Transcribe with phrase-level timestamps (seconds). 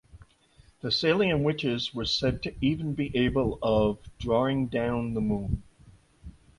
[0.81, 5.61] Thessalian witches were said to even be able of drawing down the moon.